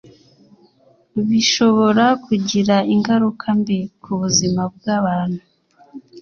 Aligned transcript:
bishobora 1.27 2.05
kugira 2.25 2.75
ingaruka 2.93 3.45
mbi 3.59 3.79
ku 4.03 4.11
buzima 4.21 4.61
bw’abantu 4.75 5.43